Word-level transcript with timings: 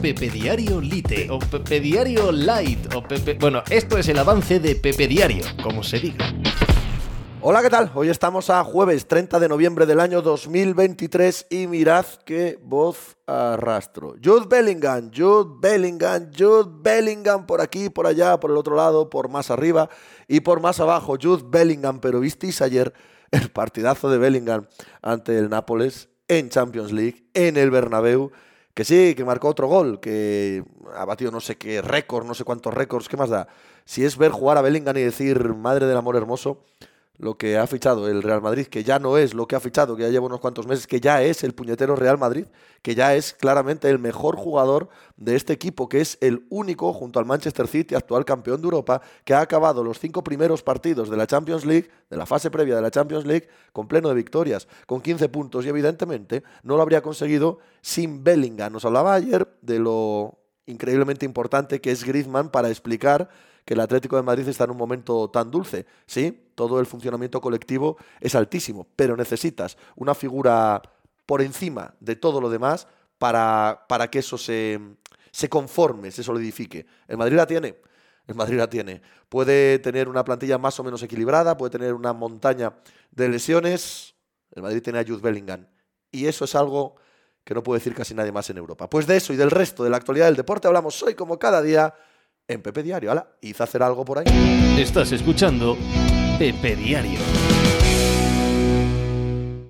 Pepe 0.00 0.30
Diario 0.30 0.80
Lite 0.80 1.28
o 1.28 1.40
Pepe 1.40 1.80
Diario 1.80 2.30
Light 2.30 2.94
o 2.94 3.02
Pepe... 3.02 3.34
Bueno, 3.34 3.64
esto 3.68 3.98
es 3.98 4.08
el 4.08 4.18
avance 4.18 4.60
de 4.60 4.76
Pepe 4.76 5.08
Diario, 5.08 5.44
como 5.60 5.82
se 5.82 5.98
diga. 5.98 6.32
Hola, 7.40 7.62
¿qué 7.62 7.70
tal? 7.70 7.90
Hoy 7.94 8.08
estamos 8.08 8.48
a 8.48 8.62
jueves 8.62 9.08
30 9.08 9.40
de 9.40 9.48
noviembre 9.48 9.86
del 9.86 9.98
año 9.98 10.22
2023 10.22 11.46
y 11.50 11.66
mirad 11.66 12.06
qué 12.24 12.60
voz 12.62 13.16
arrastro. 13.26 14.14
Jude 14.22 14.46
Bellingham, 14.48 15.10
Jude 15.12 15.56
Bellingham, 15.60 16.30
Jude 16.36 16.70
Bellingham 16.80 17.44
por 17.44 17.60
aquí, 17.60 17.90
por 17.90 18.06
allá, 18.06 18.38
por 18.38 18.52
el 18.52 18.56
otro 18.56 18.76
lado, 18.76 19.10
por 19.10 19.28
más 19.28 19.50
arriba 19.50 19.90
y 20.28 20.40
por 20.40 20.60
más 20.60 20.78
abajo. 20.78 21.16
Jude 21.20 21.42
Bellingham, 21.44 21.98
pero 21.98 22.20
visteis 22.20 22.62
ayer 22.62 22.92
el 23.32 23.50
partidazo 23.50 24.08
de 24.10 24.18
Bellingham 24.18 24.68
ante 25.02 25.36
el 25.36 25.50
Nápoles 25.50 26.08
en 26.28 26.50
Champions 26.50 26.92
League, 26.92 27.24
en 27.34 27.56
el 27.56 27.72
Bernabéu. 27.72 28.30
Que 28.78 28.84
sí, 28.84 29.16
que 29.16 29.24
marcó 29.24 29.48
otro 29.48 29.66
gol, 29.66 29.98
que 29.98 30.62
ha 30.94 31.04
batido 31.04 31.32
no 31.32 31.40
sé 31.40 31.56
qué 31.56 31.82
récord, 31.82 32.24
no 32.24 32.32
sé 32.32 32.44
cuántos 32.44 32.72
récords, 32.72 33.08
¿qué 33.08 33.16
más 33.16 33.28
da? 33.28 33.48
Si 33.84 34.04
es 34.04 34.16
ver 34.16 34.30
jugar 34.30 34.56
a 34.56 34.62
Bellingham 34.62 34.96
y 34.98 35.00
decir, 35.00 35.52
madre 35.54 35.86
del 35.86 35.96
amor 35.96 36.14
hermoso, 36.14 36.62
lo 37.18 37.36
que 37.36 37.58
ha 37.58 37.66
fichado 37.66 38.08
el 38.08 38.22
Real 38.22 38.40
Madrid, 38.40 38.66
que 38.66 38.84
ya 38.84 38.98
no 39.00 39.18
es 39.18 39.34
lo 39.34 39.46
que 39.46 39.56
ha 39.56 39.60
fichado, 39.60 39.96
que 39.96 40.04
ya 40.04 40.08
lleva 40.08 40.26
unos 40.26 40.40
cuantos 40.40 40.66
meses, 40.66 40.86
que 40.86 41.00
ya 41.00 41.22
es 41.22 41.42
el 41.42 41.52
puñetero 41.52 41.96
Real 41.96 42.16
Madrid, 42.16 42.46
que 42.80 42.94
ya 42.94 43.14
es 43.14 43.34
claramente 43.34 43.90
el 43.90 43.98
mejor 43.98 44.36
jugador 44.36 44.88
de 45.16 45.34
este 45.34 45.52
equipo, 45.52 45.88
que 45.88 46.00
es 46.00 46.16
el 46.20 46.46
único, 46.48 46.92
junto 46.92 47.18
al 47.18 47.26
Manchester 47.26 47.66
City, 47.66 47.96
actual 47.96 48.24
campeón 48.24 48.60
de 48.60 48.66
Europa, 48.66 49.02
que 49.24 49.34
ha 49.34 49.40
acabado 49.40 49.82
los 49.82 49.98
cinco 49.98 50.22
primeros 50.22 50.62
partidos 50.62 51.10
de 51.10 51.16
la 51.16 51.26
Champions 51.26 51.66
League, 51.66 51.90
de 52.08 52.16
la 52.16 52.24
fase 52.24 52.50
previa 52.52 52.76
de 52.76 52.82
la 52.82 52.90
Champions 52.92 53.26
League, 53.26 53.48
con 53.72 53.88
pleno 53.88 54.08
de 54.08 54.14
victorias, 54.14 54.68
con 54.86 55.00
15 55.00 55.28
puntos, 55.28 55.66
y 55.66 55.68
evidentemente 55.68 56.44
no 56.62 56.76
lo 56.76 56.82
habría 56.82 57.02
conseguido 57.02 57.58
sin 57.82 58.22
Bellingham. 58.22 58.72
Nos 58.72 58.84
hablaba 58.84 59.14
ayer 59.14 59.48
de 59.60 59.80
lo 59.80 60.37
increíblemente 60.68 61.26
importante 61.26 61.80
que 61.80 61.90
es 61.90 62.04
Griezmann 62.04 62.50
para 62.50 62.68
explicar 62.68 63.28
que 63.64 63.74
el 63.74 63.80
Atlético 63.80 64.16
de 64.16 64.22
Madrid 64.22 64.48
está 64.48 64.64
en 64.64 64.70
un 64.70 64.76
momento 64.76 65.28
tan 65.28 65.50
dulce. 65.50 65.86
Sí, 66.06 66.48
todo 66.54 66.80
el 66.80 66.86
funcionamiento 66.86 67.40
colectivo 67.40 67.98
es 68.20 68.34
altísimo, 68.34 68.86
pero 68.96 69.16
necesitas 69.16 69.76
una 69.96 70.14
figura 70.14 70.80
por 71.26 71.42
encima 71.42 71.94
de 72.00 72.16
todo 72.16 72.40
lo 72.40 72.48
demás 72.48 72.88
para, 73.18 73.84
para 73.88 74.10
que 74.10 74.20
eso 74.20 74.38
se, 74.38 74.80
se 75.30 75.48
conforme, 75.48 76.10
se 76.10 76.22
solidifique. 76.22 76.86
El 77.06 77.18
Madrid 77.18 77.36
la 77.36 77.46
tiene. 77.46 77.76
El 78.26 78.34
Madrid 78.34 78.58
la 78.58 78.70
tiene. 78.70 79.02
Puede 79.28 79.78
tener 79.78 80.08
una 80.08 80.24
plantilla 80.24 80.58
más 80.58 80.78
o 80.80 80.84
menos 80.84 81.02
equilibrada, 81.02 81.56
puede 81.56 81.70
tener 81.70 81.94
una 81.94 82.12
montaña 82.12 82.74
de 83.10 83.28
lesiones. 83.28 84.14
El 84.52 84.62
Madrid 84.62 84.82
tiene 84.82 84.98
a 84.98 85.04
Jude 85.04 85.20
Bellingham. 85.20 85.66
Y 86.10 86.26
eso 86.26 86.44
es 86.44 86.54
algo 86.54 86.96
que 87.48 87.54
no 87.54 87.62
puede 87.62 87.78
decir 87.78 87.94
casi 87.94 88.12
nadie 88.12 88.30
más 88.30 88.50
en 88.50 88.58
Europa. 88.58 88.90
Pues 88.90 89.06
de 89.06 89.16
eso 89.16 89.32
y 89.32 89.36
del 89.36 89.50
resto 89.50 89.82
de 89.82 89.88
la 89.88 89.96
actualidad 89.96 90.26
del 90.26 90.36
deporte 90.36 90.68
hablamos 90.68 91.02
hoy 91.02 91.14
como 91.14 91.38
cada 91.38 91.62
día 91.62 91.94
en 92.46 92.60
Pepe 92.60 92.82
Diario. 92.82 93.10
Hala, 93.10 93.26
hice 93.40 93.62
hacer 93.62 93.82
algo 93.82 94.04
por 94.04 94.18
ahí. 94.18 94.76
Estás 94.78 95.12
escuchando 95.12 95.78
Pepe 96.38 96.76
Diario. 96.76 97.37